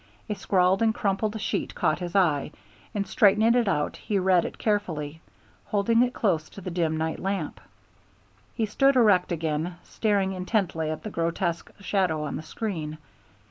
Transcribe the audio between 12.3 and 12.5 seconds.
the